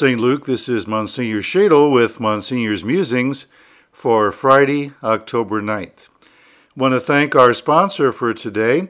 St. 0.00 0.18
Luke, 0.18 0.46
this 0.46 0.66
is 0.66 0.86
Monsignor 0.86 1.42
Schaedel 1.42 1.92
with 1.92 2.20
Monsignor's 2.20 2.82
Musings 2.82 3.44
for 3.92 4.32
Friday, 4.32 4.92
October 5.04 5.60
9th. 5.60 6.08
want 6.74 6.94
to 6.94 7.00
thank 7.00 7.36
our 7.36 7.52
sponsor 7.52 8.10
for 8.10 8.32
today, 8.32 8.88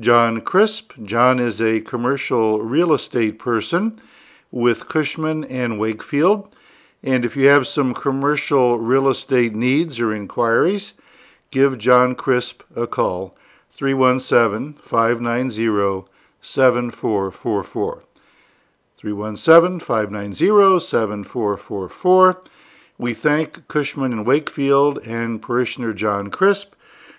John 0.00 0.40
Crisp. 0.40 0.94
John 1.04 1.38
is 1.38 1.62
a 1.62 1.80
commercial 1.80 2.60
real 2.62 2.92
estate 2.92 3.38
person 3.38 3.94
with 4.50 4.88
Cushman 4.88 5.44
and 5.44 5.78
Wakefield. 5.78 6.56
And 7.00 7.24
if 7.24 7.36
you 7.36 7.46
have 7.46 7.68
some 7.68 7.94
commercial 7.94 8.76
real 8.76 9.08
estate 9.08 9.54
needs 9.54 10.00
or 10.00 10.12
inquiries, 10.12 10.94
give 11.52 11.78
John 11.78 12.16
Crisp 12.16 12.64
a 12.74 12.88
call 12.88 13.36
317 13.70 14.72
590 14.82 16.08
7444. 16.42 18.02
317 19.00 19.80
590 19.80 20.78
7444. 20.78 22.42
We 22.98 23.14
thank 23.14 23.66
Cushman 23.66 24.12
and 24.12 24.26
Wakefield 24.26 24.98
and 25.06 25.40
parishioner 25.40 25.94
John 25.94 26.30
Crisp 26.30 26.74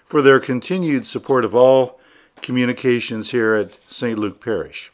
for 0.05 0.22
their 0.22 0.39
continued 0.39 1.08
support 1.08 1.44
of 1.44 1.55
all 1.55 1.99
communications 2.44 3.31
here 3.31 3.55
at 3.55 3.75
St. 3.91 4.20
Luke 4.20 4.39
Parish. 4.39 4.91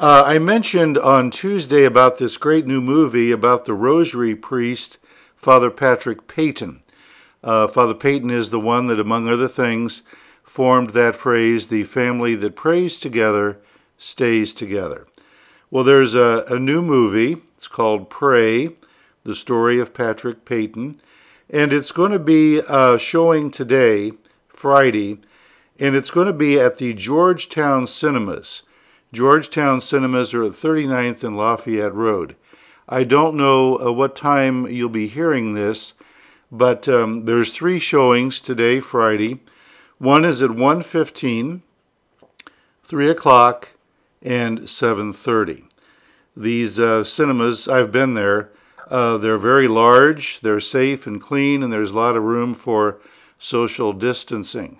Uh, 0.00 0.24
I 0.26 0.40
mentioned 0.40 0.98
on 0.98 1.30
Tuesday 1.30 1.84
about 1.84 2.18
this 2.18 2.36
great 2.36 2.66
new 2.66 2.80
movie 2.80 3.30
about 3.30 3.66
the 3.66 3.74
rosary 3.74 4.34
priest, 4.34 4.98
Father 5.36 5.70
Patrick 5.70 6.26
Peyton. 6.26 6.82
Uh, 7.44 7.68
Father 7.68 7.94
Peyton 7.94 8.32
is 8.32 8.50
the 8.50 8.58
one 8.58 8.88
that, 8.88 8.98
among 8.98 9.28
other 9.28 9.46
things, 9.46 10.02
formed 10.42 10.90
that 10.90 11.14
phrase, 11.14 11.68
the 11.68 11.84
family 11.84 12.34
that 12.34 12.56
prays 12.56 12.98
together 12.98 13.60
stays 13.96 14.52
together. 14.52 15.06
Well, 15.72 15.84
there's 15.84 16.16
a, 16.16 16.44
a 16.48 16.58
new 16.58 16.82
movie. 16.82 17.36
It's 17.54 17.68
called 17.68 18.10
Pray, 18.10 18.70
the 19.22 19.36
story 19.36 19.78
of 19.78 19.94
Patrick 19.94 20.44
Peyton. 20.44 21.00
And 21.48 21.72
it's 21.72 21.92
going 21.92 22.10
to 22.10 22.18
be 22.18 22.60
uh, 22.60 22.98
showing 22.98 23.52
today, 23.52 24.12
Friday, 24.48 25.18
and 25.78 25.94
it's 25.94 26.10
going 26.10 26.26
to 26.26 26.32
be 26.32 26.58
at 26.58 26.78
the 26.78 26.92
Georgetown 26.92 27.86
Cinemas. 27.86 28.62
Georgetown 29.12 29.80
Cinemas 29.80 30.34
are 30.34 30.44
at 30.44 30.52
39th 30.52 31.22
and 31.22 31.36
Lafayette 31.36 31.94
Road. 31.94 32.34
I 32.88 33.04
don't 33.04 33.36
know 33.36 33.78
uh, 33.78 33.92
what 33.92 34.16
time 34.16 34.66
you'll 34.66 34.88
be 34.88 35.06
hearing 35.06 35.54
this, 35.54 35.94
but 36.50 36.88
um, 36.88 37.26
there's 37.26 37.52
three 37.52 37.78
showings 37.78 38.40
today, 38.40 38.80
Friday. 38.80 39.38
One 39.98 40.24
is 40.24 40.42
at 40.42 40.50
1.15, 40.50 41.60
3 42.82 43.08
o'clock, 43.08 43.70
and 44.22 44.60
7:30. 44.60 45.64
These 46.36 46.78
uh, 46.78 47.04
cinemas, 47.04 47.68
I've 47.68 47.92
been 47.92 48.14
there. 48.14 48.50
Uh, 48.88 49.18
they're 49.18 49.38
very 49.38 49.68
large, 49.68 50.40
they're 50.40 50.60
safe 50.60 51.06
and 51.06 51.20
clean, 51.20 51.62
and 51.62 51.72
there's 51.72 51.92
a 51.92 51.96
lot 51.96 52.16
of 52.16 52.24
room 52.24 52.54
for 52.54 52.98
social 53.38 53.92
distancing. 53.92 54.78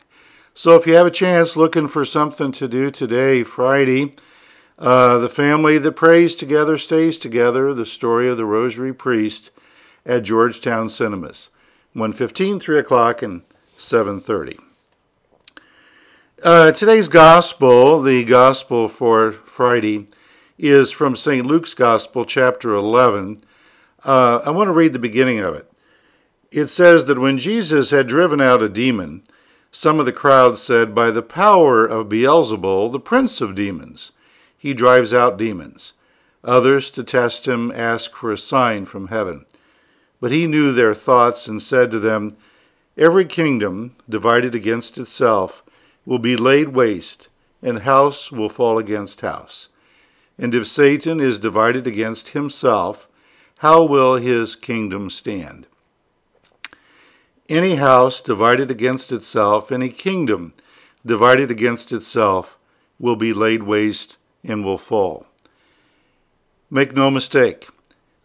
So 0.52 0.74
if 0.74 0.86
you 0.86 0.94
have 0.94 1.06
a 1.06 1.12
chance 1.12 1.56
looking 1.56 1.86
for 1.86 2.04
something 2.04 2.50
to 2.52 2.66
do 2.66 2.90
today, 2.90 3.44
Friday, 3.44 4.14
uh, 4.80 5.18
the 5.18 5.28
family 5.28 5.78
that 5.78 5.92
prays 5.92 6.34
together 6.34 6.78
stays 6.78 7.18
together. 7.18 7.74
The 7.74 7.86
story 7.86 8.28
of 8.28 8.36
the 8.36 8.46
Rosary 8.46 8.94
Priest 8.94 9.50
at 10.06 10.22
Georgetown 10.22 10.88
Cinemas, 10.88 11.50
1:15, 11.94 12.58
3 12.58 12.78
o'clock, 12.78 13.22
and 13.22 13.42
7:30. 13.76 14.58
Uh, 16.42 16.72
today's 16.72 17.08
gospel, 17.08 18.00
the 18.00 18.24
gospel 18.24 18.88
for 18.88 19.30
Friday, 19.30 20.06
is 20.56 20.90
from 20.90 21.14
St. 21.14 21.44
Luke's 21.44 21.74
Gospel, 21.74 22.24
chapter 22.24 22.74
11. 22.74 23.36
Uh, 24.02 24.40
I 24.42 24.48
want 24.48 24.68
to 24.68 24.72
read 24.72 24.94
the 24.94 24.98
beginning 24.98 25.40
of 25.40 25.54
it. 25.54 25.70
It 26.50 26.68
says 26.68 27.04
that 27.04 27.18
when 27.18 27.36
Jesus 27.36 27.90
had 27.90 28.06
driven 28.06 28.40
out 28.40 28.62
a 28.62 28.70
demon, 28.70 29.22
some 29.70 30.00
of 30.00 30.06
the 30.06 30.14
crowd 30.14 30.56
said, 30.56 30.94
By 30.94 31.10
the 31.10 31.20
power 31.20 31.84
of 31.84 32.08
Beelzebul, 32.08 32.90
the 32.90 32.98
prince 32.98 33.42
of 33.42 33.54
demons, 33.54 34.12
he 34.56 34.72
drives 34.72 35.12
out 35.12 35.36
demons. 35.36 35.92
Others, 36.42 36.90
to 36.92 37.04
test 37.04 37.46
him, 37.46 37.70
asked 37.70 38.14
for 38.14 38.32
a 38.32 38.38
sign 38.38 38.86
from 38.86 39.08
heaven. 39.08 39.44
But 40.22 40.30
he 40.30 40.46
knew 40.46 40.72
their 40.72 40.94
thoughts 40.94 41.46
and 41.46 41.60
said 41.60 41.90
to 41.90 41.98
them, 41.98 42.34
Every 42.96 43.26
kingdom 43.26 43.94
divided 44.08 44.54
against 44.54 44.96
itself 44.96 45.62
will 46.10 46.18
be 46.18 46.34
laid 46.36 46.70
waste, 46.70 47.28
and 47.62 47.78
house 47.78 48.32
will 48.32 48.48
fall 48.48 48.78
against 48.78 49.20
house. 49.20 49.68
And 50.36 50.52
if 50.56 50.66
Satan 50.66 51.20
is 51.20 51.38
divided 51.38 51.86
against 51.86 52.30
himself, 52.30 53.06
how 53.58 53.84
will 53.84 54.16
his 54.16 54.56
kingdom 54.56 55.08
stand? 55.08 55.68
Any 57.48 57.76
house 57.76 58.20
divided 58.20 58.72
against 58.72 59.12
itself, 59.12 59.70
any 59.70 59.88
kingdom 59.88 60.52
divided 61.06 61.48
against 61.48 61.92
itself, 61.92 62.58
will 62.98 63.14
be 63.14 63.32
laid 63.32 63.62
waste 63.62 64.18
and 64.42 64.64
will 64.64 64.78
fall. 64.78 65.26
Make 66.68 66.92
no 66.92 67.12
mistake, 67.12 67.68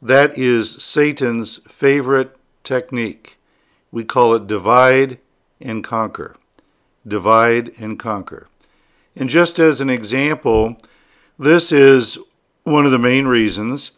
that 0.02 0.36
is 0.40 0.84
Satan's 0.84 1.58
favorite 1.68 2.36
technique. 2.64 3.38
We 3.92 4.04
call 4.04 4.34
it 4.34 4.48
divide 4.48 5.20
and 5.62 5.84
conquer 5.84 6.36
divide 7.08 7.72
and 7.78 8.00
conquer. 8.00 8.48
And 9.16 9.30
just 9.30 9.60
as 9.60 9.82
an 9.82 9.90
example, 9.90 10.78
this 11.38 11.72
is 11.72 12.18
one 12.64 12.86
of 12.86 12.92
the 12.92 13.00
main 13.00 13.28
reasons 13.28 13.92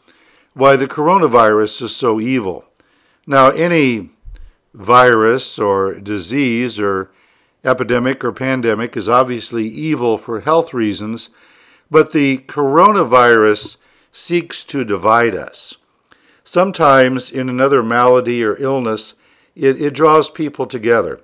why 0.53 0.75
the 0.75 0.87
coronavirus 0.87 1.83
is 1.83 1.95
so 1.95 2.19
evil. 2.19 2.65
Now, 3.25 3.49
any 3.49 4.09
virus 4.73 5.59
or 5.59 5.95
disease 5.95 6.79
or 6.79 7.11
epidemic 7.63 8.23
or 8.23 8.31
pandemic 8.31 8.95
is 8.97 9.09
obviously 9.09 9.67
evil 9.67 10.17
for 10.17 10.41
health 10.41 10.73
reasons, 10.73 11.29
but 11.89 12.11
the 12.11 12.39
coronavirus 12.39 13.77
seeks 14.11 14.63
to 14.65 14.83
divide 14.83 15.35
us. 15.35 15.75
Sometimes, 16.43 17.29
in 17.29 17.49
another 17.49 17.83
malady 17.83 18.43
or 18.43 18.55
illness, 18.57 19.13
it, 19.55 19.81
it 19.81 19.93
draws 19.93 20.29
people 20.29 20.65
together. 20.65 21.21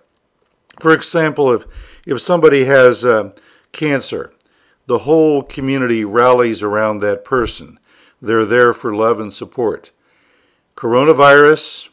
For 0.79 0.93
example, 0.93 1.51
if, 1.53 1.65
if 2.05 2.21
somebody 2.21 2.65
has 2.65 3.05
uh, 3.05 3.31
cancer, 3.71 4.33
the 4.85 4.99
whole 4.99 5.43
community 5.43 6.03
rallies 6.03 6.61
around 6.61 6.99
that 6.99 7.23
person. 7.23 7.79
They're 8.21 8.45
there 8.45 8.73
for 8.73 8.95
love 8.95 9.19
and 9.19 9.33
support. 9.33 9.91
Coronavirus, 10.75 11.89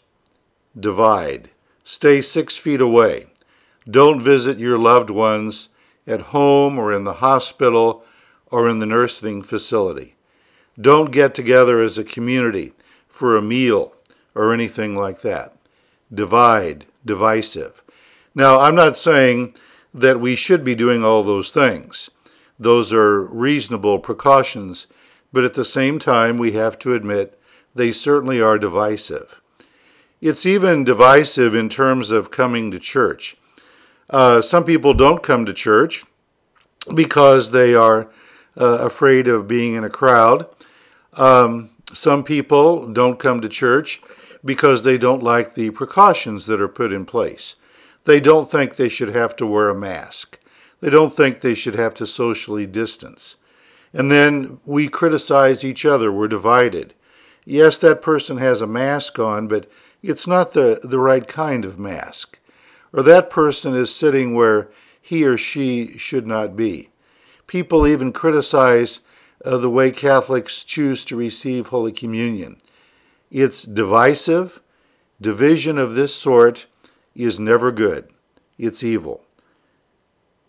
divide. 0.78 1.50
Stay 1.84 2.20
six 2.20 2.56
feet 2.56 2.80
away. 2.80 3.26
Don't 3.88 4.20
visit 4.20 4.58
your 4.58 4.78
loved 4.78 5.10
ones 5.10 5.68
at 6.06 6.20
home 6.20 6.78
or 6.78 6.92
in 6.92 7.04
the 7.04 7.14
hospital 7.14 8.04
or 8.50 8.68
in 8.68 8.78
the 8.78 8.86
nursing 8.86 9.42
facility. 9.42 10.14
Don't 10.80 11.10
get 11.10 11.34
together 11.34 11.80
as 11.80 11.98
a 11.98 12.04
community 12.04 12.72
for 13.08 13.36
a 13.36 13.42
meal 13.42 13.92
or 14.34 14.52
anything 14.52 14.96
like 14.96 15.20
that. 15.22 15.54
Divide, 16.12 16.86
divisive. 17.04 17.82
Now, 18.34 18.60
I'm 18.60 18.74
not 18.74 18.96
saying 18.96 19.54
that 19.92 20.20
we 20.20 20.36
should 20.36 20.64
be 20.64 20.74
doing 20.74 21.04
all 21.04 21.22
those 21.22 21.50
things. 21.50 22.10
Those 22.58 22.92
are 22.92 23.22
reasonable 23.22 23.98
precautions, 23.98 24.86
but 25.32 25.44
at 25.44 25.54
the 25.54 25.64
same 25.64 25.98
time, 25.98 26.38
we 26.38 26.52
have 26.52 26.78
to 26.80 26.94
admit 26.94 27.40
they 27.74 27.92
certainly 27.92 28.40
are 28.40 28.58
divisive. 28.58 29.40
It's 30.20 30.44
even 30.44 30.84
divisive 30.84 31.54
in 31.54 31.68
terms 31.68 32.10
of 32.10 32.30
coming 32.30 32.70
to 32.70 32.78
church. 32.78 33.36
Uh, 34.10 34.42
some 34.42 34.64
people 34.64 34.92
don't 34.92 35.22
come 35.22 35.46
to 35.46 35.52
church 35.52 36.04
because 36.94 37.50
they 37.50 37.74
are 37.74 38.10
uh, 38.56 38.78
afraid 38.78 39.28
of 39.28 39.48
being 39.48 39.74
in 39.74 39.84
a 39.84 39.90
crowd. 39.90 40.46
Um, 41.14 41.70
some 41.92 42.22
people 42.22 42.92
don't 42.92 43.18
come 43.18 43.40
to 43.40 43.48
church 43.48 44.02
because 44.44 44.82
they 44.82 44.98
don't 44.98 45.22
like 45.22 45.54
the 45.54 45.70
precautions 45.70 46.46
that 46.46 46.60
are 46.60 46.68
put 46.68 46.92
in 46.92 47.04
place. 47.04 47.56
They 48.04 48.20
don't 48.20 48.50
think 48.50 48.76
they 48.76 48.88
should 48.88 49.14
have 49.14 49.36
to 49.36 49.46
wear 49.46 49.68
a 49.68 49.74
mask. 49.74 50.38
They 50.80 50.90
don't 50.90 51.14
think 51.14 51.40
they 51.40 51.54
should 51.54 51.74
have 51.74 51.94
to 51.94 52.06
socially 52.06 52.66
distance. 52.66 53.36
And 53.92 54.10
then 54.10 54.60
we 54.64 54.88
criticize 54.88 55.64
each 55.64 55.84
other. 55.84 56.10
We're 56.10 56.28
divided. 56.28 56.94
Yes, 57.44 57.76
that 57.78 58.02
person 58.02 58.38
has 58.38 58.62
a 58.62 58.66
mask 58.66 59.18
on, 59.18 59.48
but 59.48 59.68
it's 60.02 60.26
not 60.26 60.52
the, 60.52 60.80
the 60.82 60.98
right 60.98 61.26
kind 61.26 61.64
of 61.64 61.78
mask. 61.78 62.38
Or 62.92 63.02
that 63.02 63.30
person 63.30 63.74
is 63.74 63.94
sitting 63.94 64.34
where 64.34 64.70
he 65.00 65.24
or 65.24 65.36
she 65.36 65.98
should 65.98 66.26
not 66.26 66.56
be. 66.56 66.88
People 67.46 67.86
even 67.86 68.12
criticize 68.12 69.00
uh, 69.44 69.56
the 69.56 69.70
way 69.70 69.90
Catholics 69.90 70.64
choose 70.64 71.04
to 71.04 71.16
receive 71.16 71.66
Holy 71.66 71.92
Communion. 71.92 72.56
It's 73.30 73.62
divisive. 73.62 74.60
Division 75.20 75.76
of 75.76 75.94
this 75.94 76.14
sort 76.14 76.66
is 77.14 77.40
never 77.40 77.72
good, 77.72 78.08
it's 78.58 78.82
evil. 78.82 79.24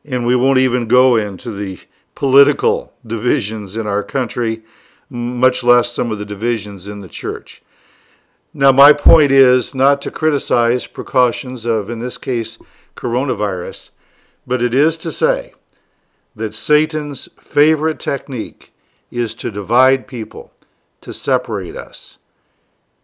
And 0.03 0.25
we 0.25 0.35
won't 0.35 0.59
even 0.59 0.87
go 0.87 1.15
into 1.15 1.51
the 1.51 1.79
political 2.15 2.93
divisions 3.05 3.75
in 3.75 3.87
our 3.87 4.03
country. 4.03 4.63
much 5.11 5.61
less 5.61 5.91
some 5.91 6.09
of 6.09 6.19
the 6.19 6.25
divisions 6.25 6.87
in 6.87 7.01
the 7.01 7.09
church. 7.09 7.61
Now, 8.53 8.71
my 8.71 8.93
point 8.93 9.31
is 9.31 9.75
not 9.75 10.01
to 10.01 10.11
criticize 10.11 10.87
precautions 10.87 11.65
of, 11.65 11.89
in 11.89 11.99
this 11.99 12.17
case, 12.17 12.57
coronavirus, 12.95 13.91
but 14.47 14.63
it 14.63 14.73
is 14.73 14.97
to 14.99 15.11
say 15.11 15.53
that 16.35 16.55
Satan's 16.55 17.27
favorite 17.37 17.99
technique 17.99 18.73
is 19.09 19.33
to 19.35 19.51
divide 19.51 20.07
people, 20.07 20.53
to 21.01 21.13
separate 21.13 21.75
us. 21.75 22.17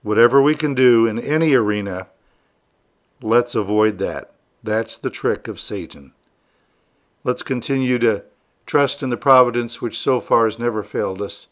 Whatever 0.02 0.42
we 0.42 0.56
can 0.56 0.74
do 0.74 1.08
in 1.08 1.20
any 1.20 1.54
arena, 1.54 2.08
let's 3.22 3.56
avoid 3.56 3.98
that. 4.00 4.32
That's 4.64 4.98
the 4.98 5.10
trick 5.10 5.48
of 5.48 5.60
Satan. 5.60 6.14
Let's 7.24 7.44
continue 7.44 8.00
to 8.00 8.24
trust 8.66 9.02
in 9.02 9.10
the 9.10 9.18
providence 9.18 9.82
which 9.82 9.98
so 9.98 10.20
far 10.20 10.46
has 10.46 10.60
never 10.60 10.84
failed 10.84 11.22
us. 11.22 11.48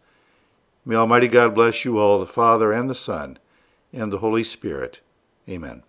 May 0.85 0.95
Almighty 0.95 1.27
God 1.27 1.55
bless 1.55 1.85
you 1.85 1.97
all, 1.97 2.19
the 2.19 2.27
Father 2.27 2.71
and 2.71 2.89
the 2.89 2.95
Son 2.95 3.39
and 3.91 4.11
the 4.11 4.19
Holy 4.19 4.43
Spirit. 4.43 4.99
Amen. 5.49 5.83